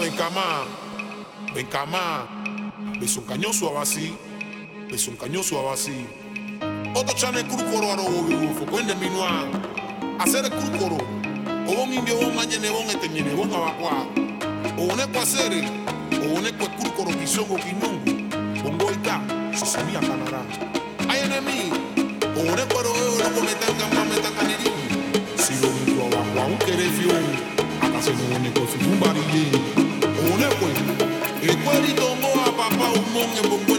[0.00, 0.64] ven camá,
[1.54, 2.40] ven camá.
[2.98, 4.14] Ves un cañón suave así,
[4.90, 6.06] ves un cañón suave así.
[6.94, 9.46] Otro chane coro aro obi fue pues, cuende minua.
[10.18, 10.98] Hacer el coro.
[11.66, 14.06] O bon indio bon añene bon este miene bon abacua.
[14.76, 15.64] O un eco hacer,
[16.12, 16.66] o un eco
[16.96, 18.62] coro pisongo quiñongo.
[18.62, 19.22] Bongo ita,
[19.58, 20.42] susamia canará.
[21.08, 21.76] Hay enemigo,
[22.36, 24.72] o un eco aro obi me tan gamba me tan caneriño.
[25.36, 27.10] Si lo vinco abacua, un querefio,
[27.80, 29.59] acaso no un eco un barillín.
[33.12, 33.70] monye bongo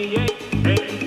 [0.00, 0.28] yeah,
[0.64, 0.99] yeah.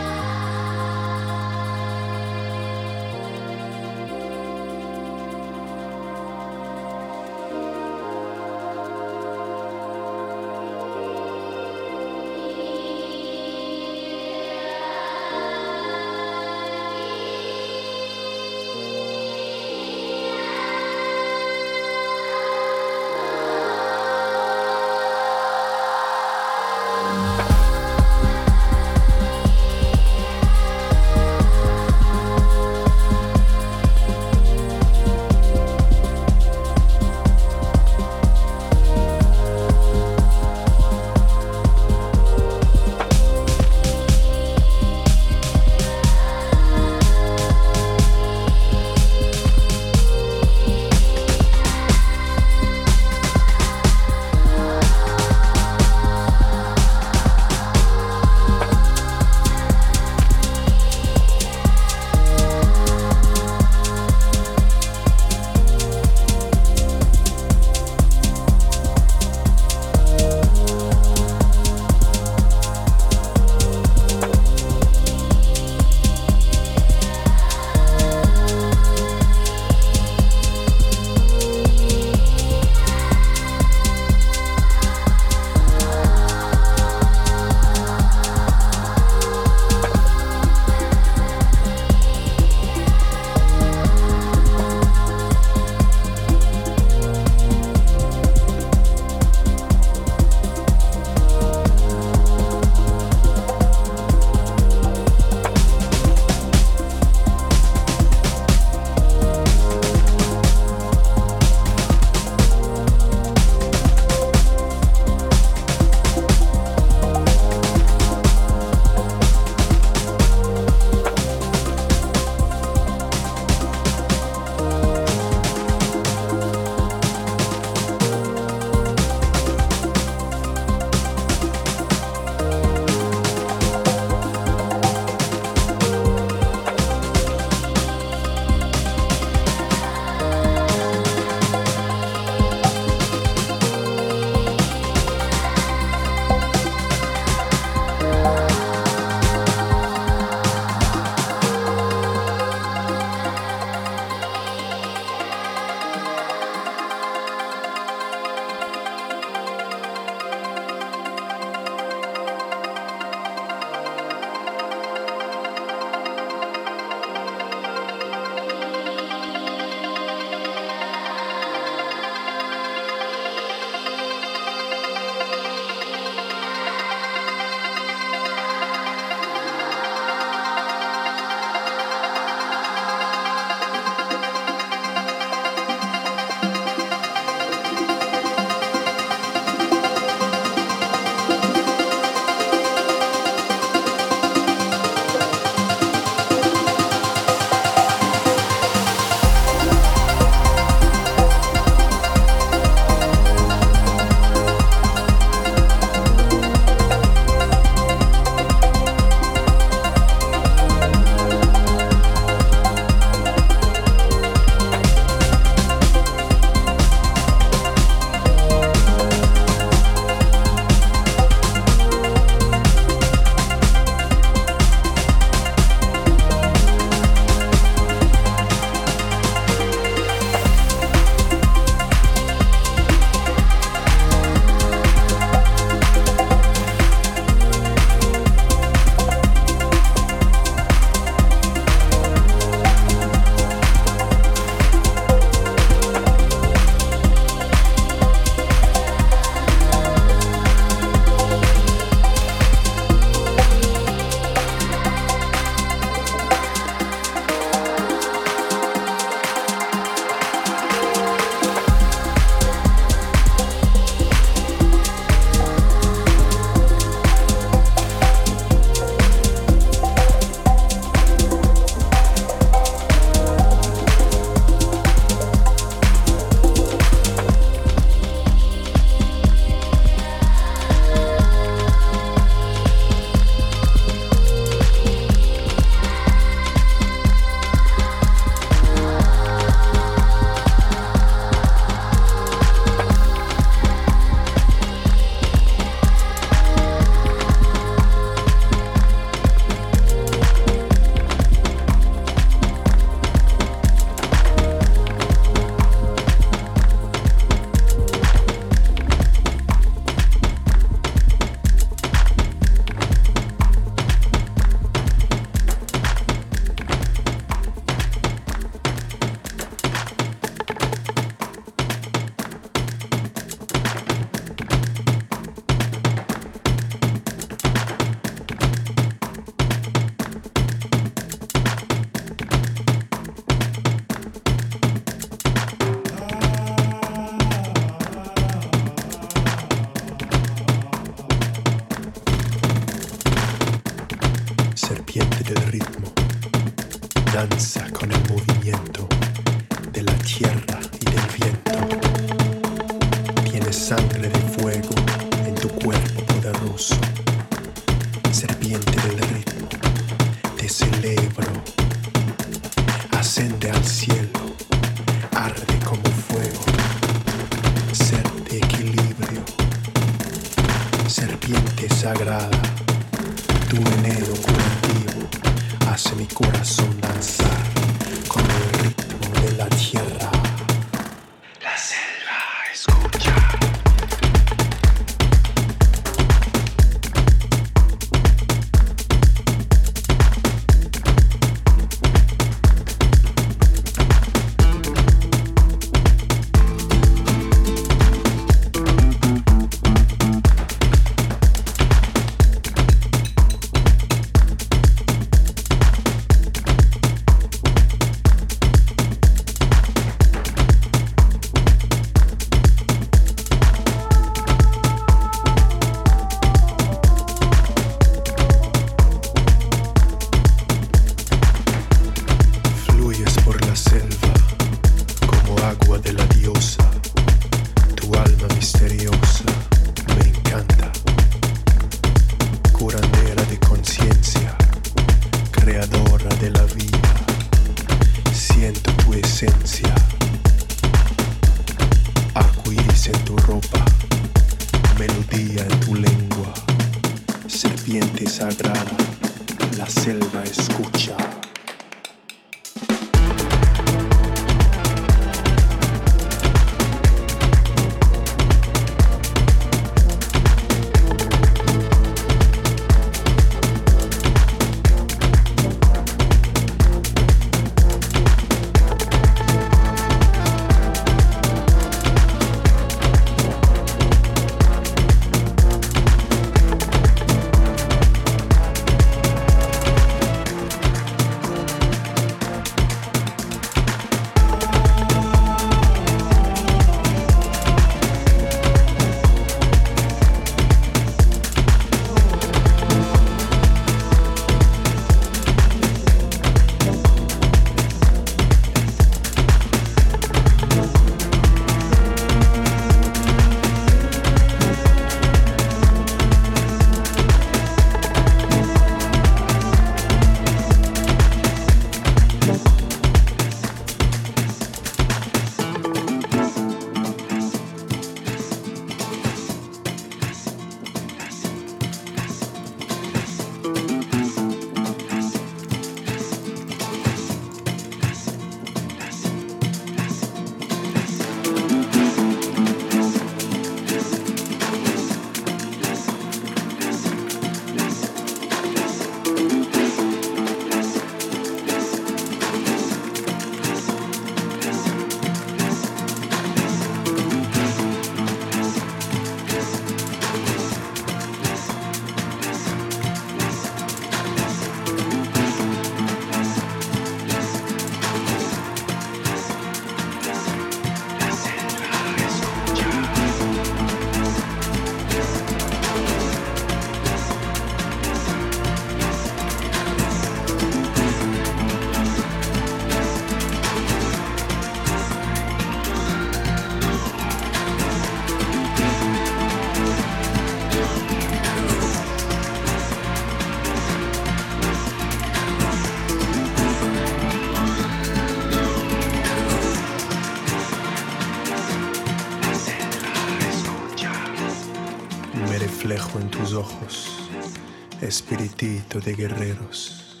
[597.80, 600.00] Espiritito de guerreros,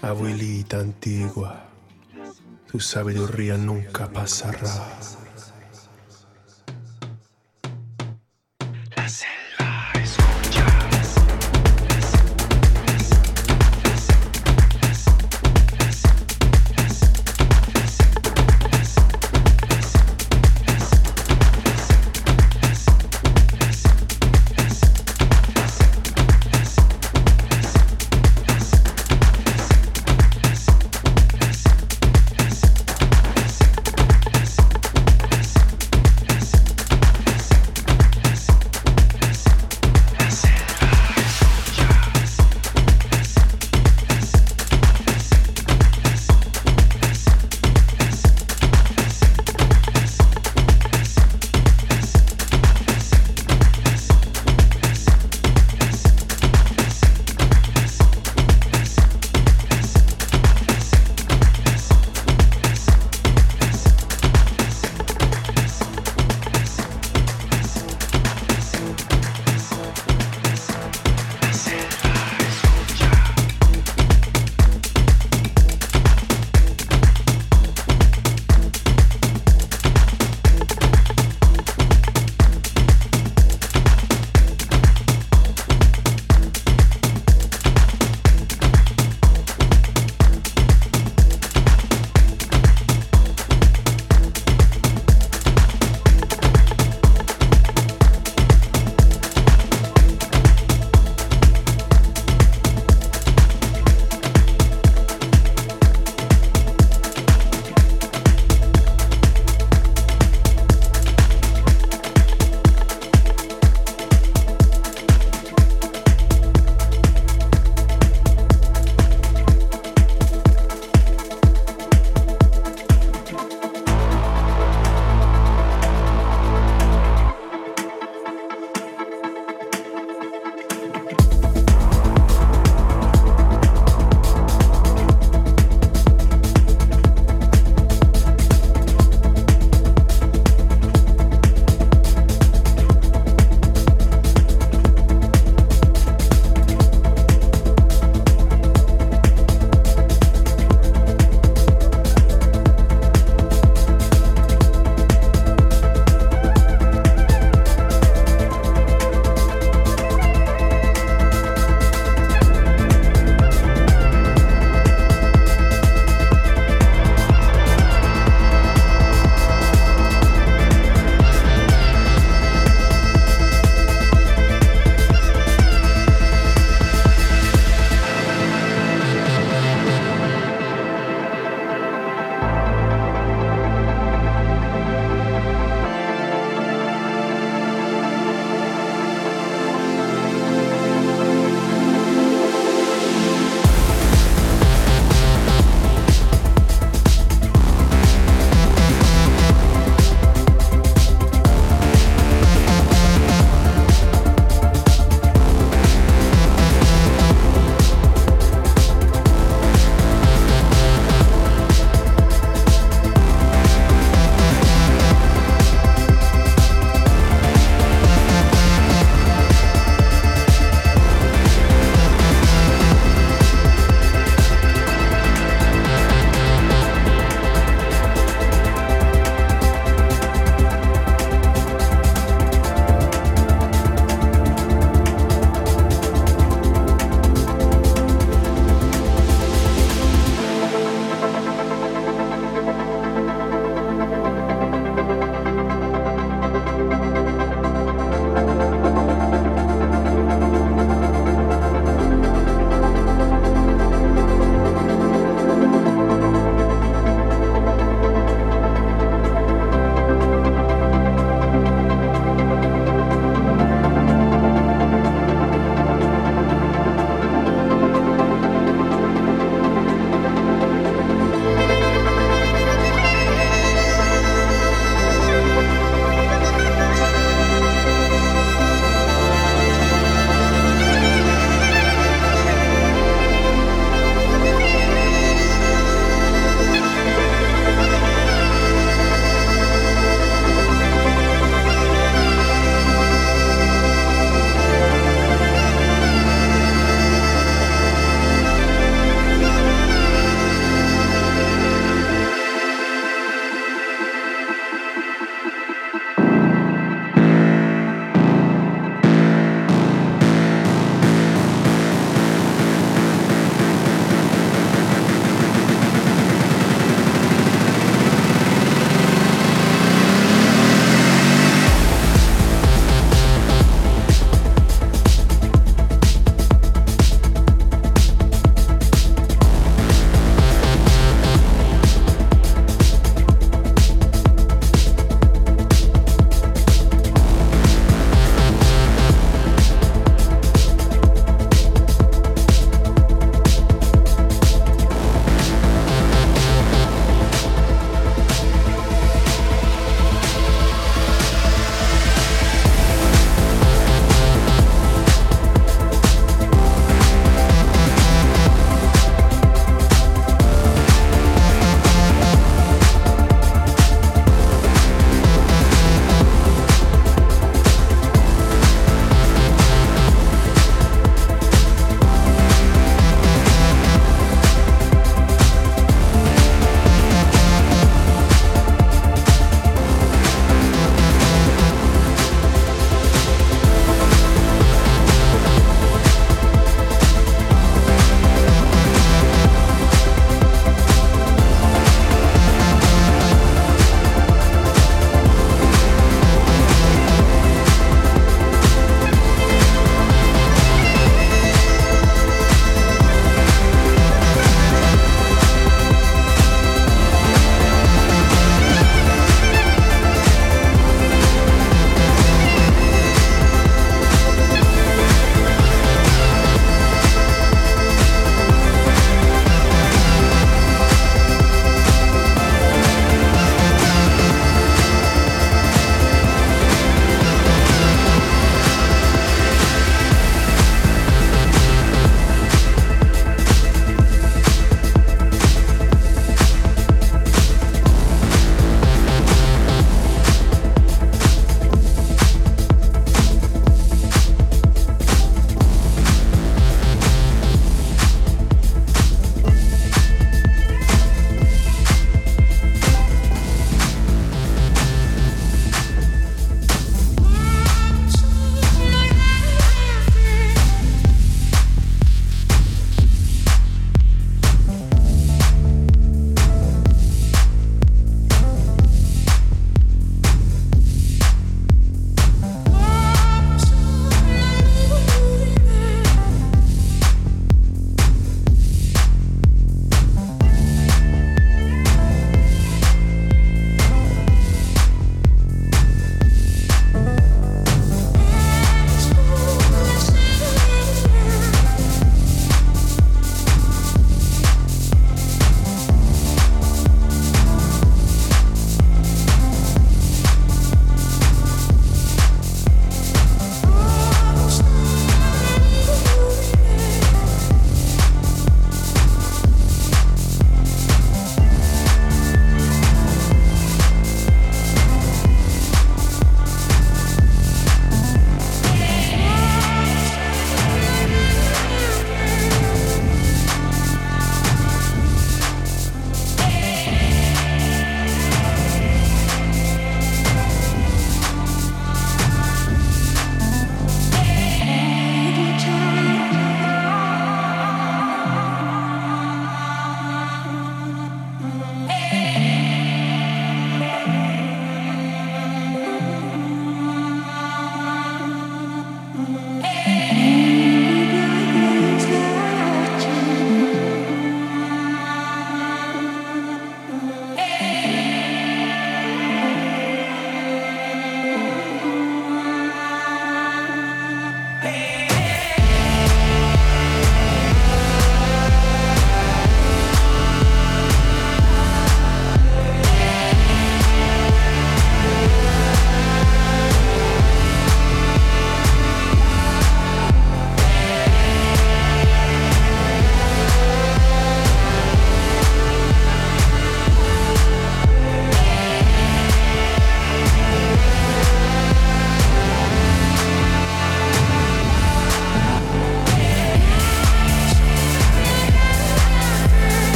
[0.00, 1.68] abuelita antigua,
[2.70, 4.98] tu sabiduría nunca pasará.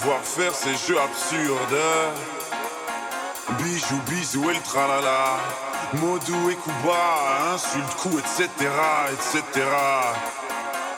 [0.00, 1.80] Devoir faire ces jeux absurdes.
[3.58, 5.38] Bijou, bisou et le tralala.
[5.94, 8.48] Modou et Kuba, insulte, coup, etc.,
[9.12, 9.66] etc.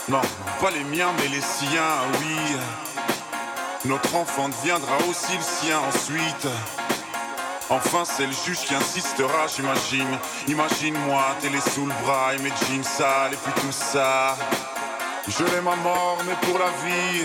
[0.09, 0.21] Non,
[0.61, 2.57] pas les miens, mais les siens, oui.
[3.85, 6.47] Notre enfant deviendra aussi le sien ensuite.
[7.71, 10.19] Enfin, c'est le juge qui insistera, j'imagine.
[10.47, 14.37] Imagine-moi, télé sous le bras et mes jeans sales et puis tout ça.
[15.27, 17.25] Je l'aime à mort, mais pour la vie,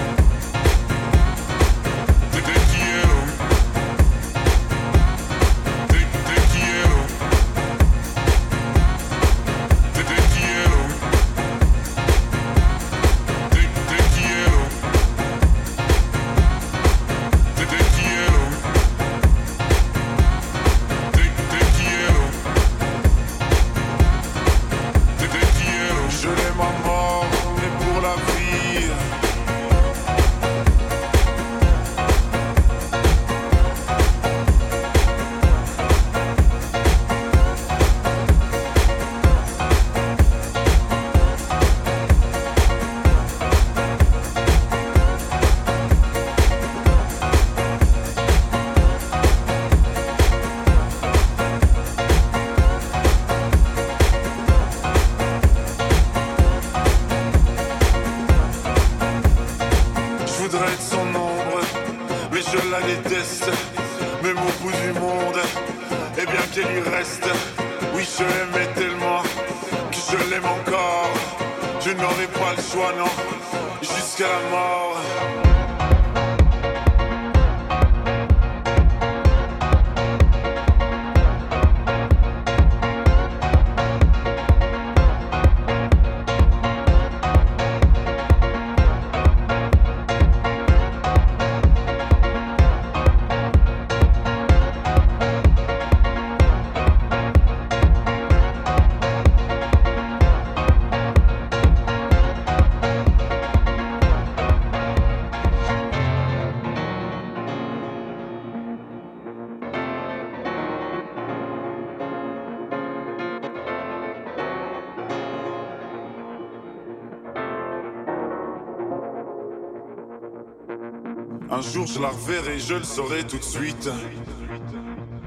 [121.85, 123.89] Je la reverrai, je le saurai tout de suite.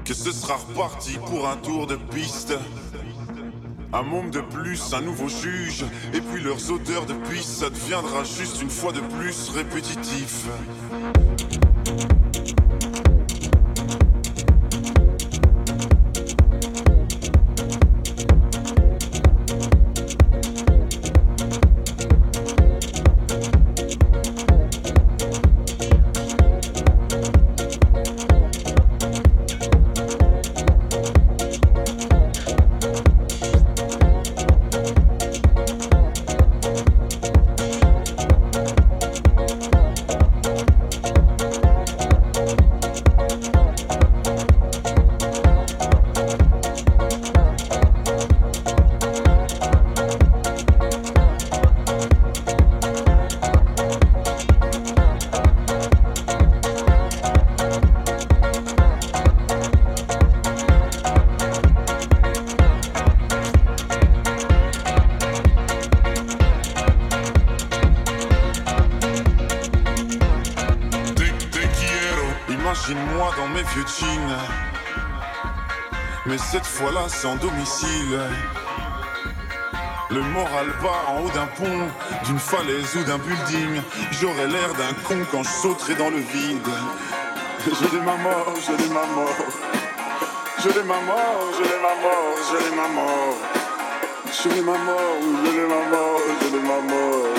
[0.03, 2.53] Que ce sera reparti pour un tour de piste.
[3.93, 8.23] Un monde de plus, un nouveau juge, et puis leurs odeurs de piste, ça deviendra
[8.23, 10.45] juste une fois de plus répétitif.
[77.33, 78.19] Domicile.
[80.11, 81.89] Le moral bas en haut d'un pont,
[82.25, 83.81] d'une falaise ou d'un building.
[84.11, 86.69] J'aurais l'air d'un con quand je sauterai dans le vide.
[87.65, 89.47] Je l'ai ma mort, je l'ai ma mort.
[90.61, 93.37] Je l'ai ma mort, je l'ai ma mort, je l'ai ma mort.
[94.31, 97.33] Je l'ai ma mort, je l'ai ma mort, je l'ai ma mort.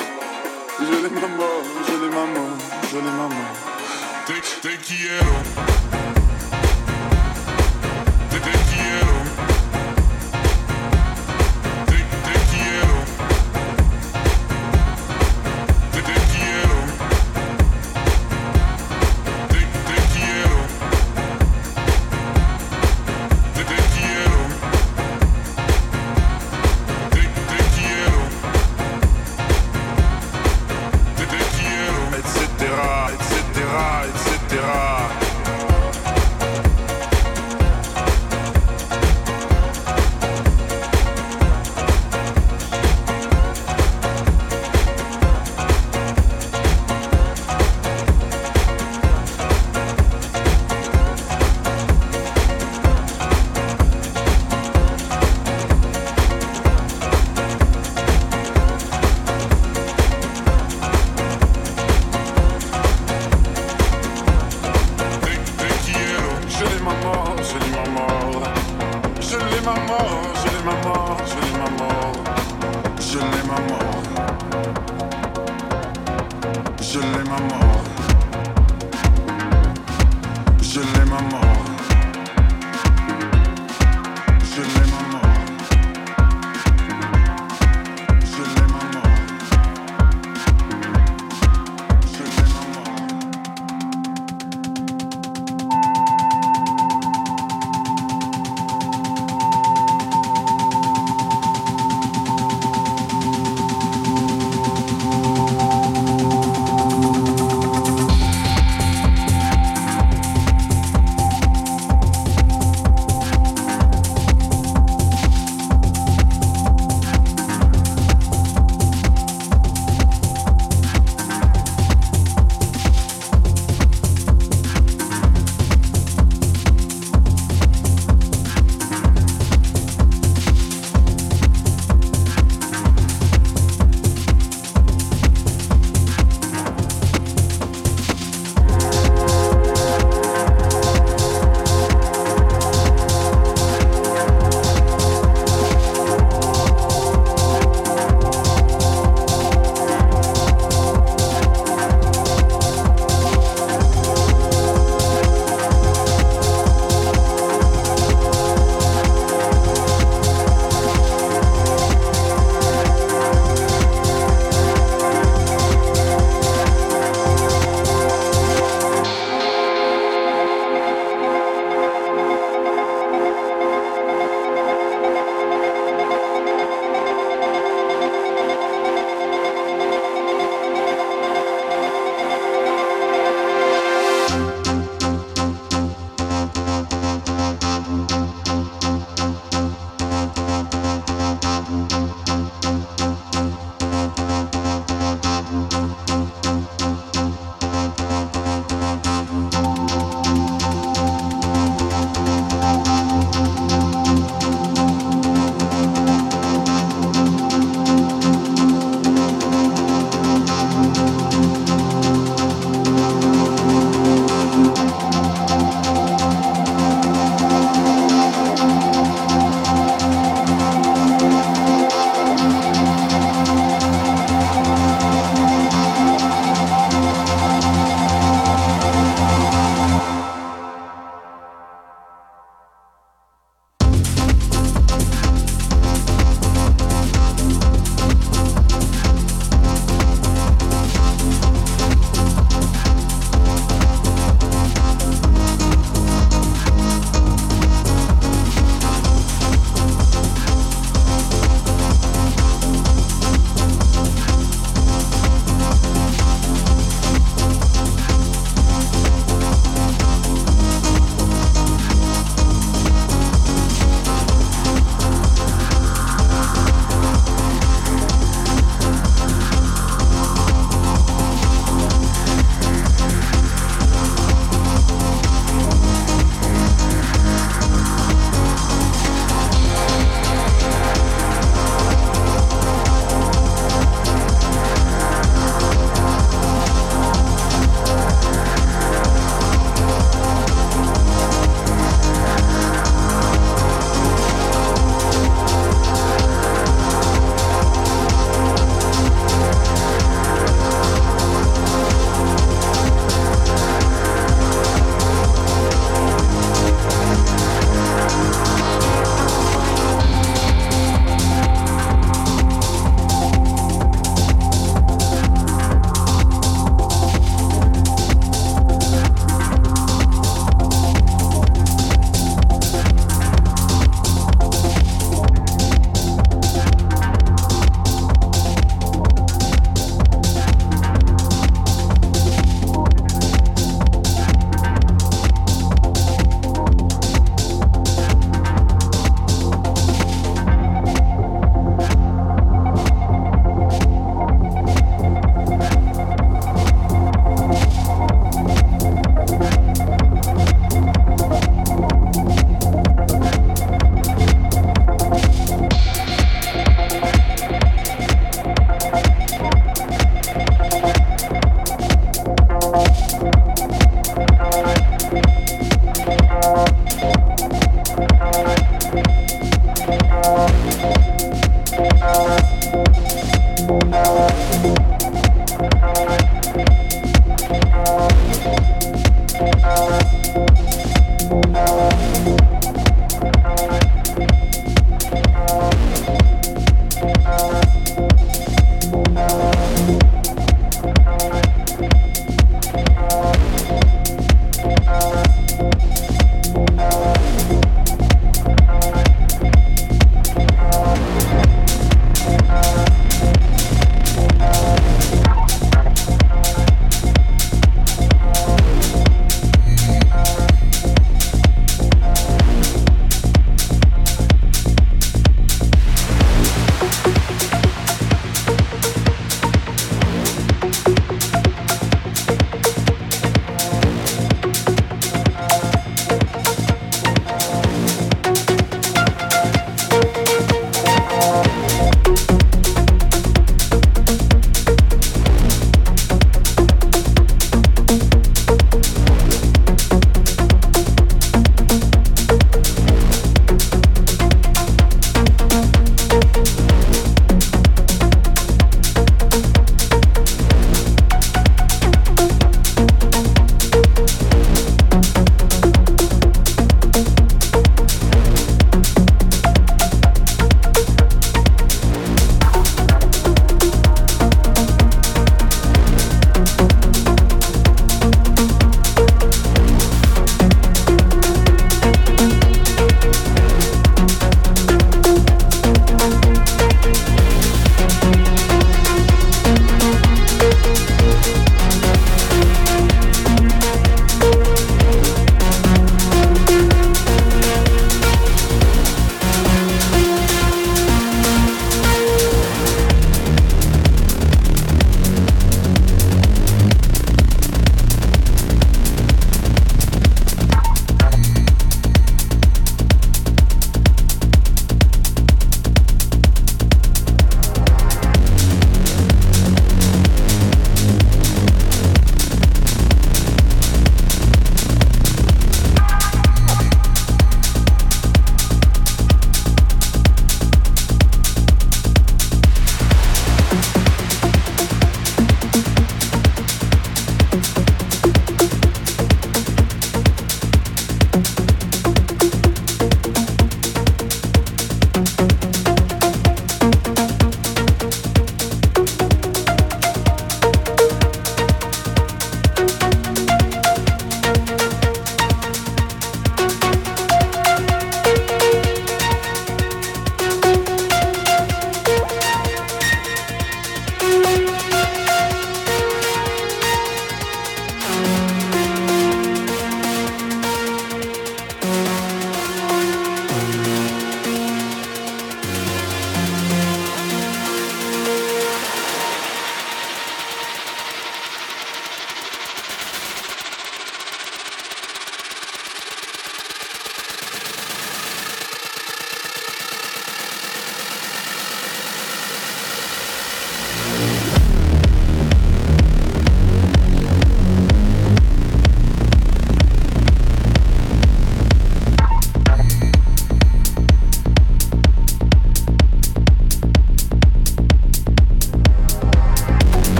[0.80, 2.58] Je l'ai ma mort, je l'ai ma mort,
[2.90, 3.56] je l'ai ma mort.
[34.56, 34.85] Yeah.